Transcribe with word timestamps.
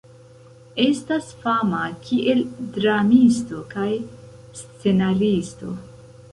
Estas 0.85 1.27
fama 1.43 1.81
kiel 2.07 2.41
dramisto 2.79 3.63
kaj 3.77 3.87
scenaristo. 4.63 5.79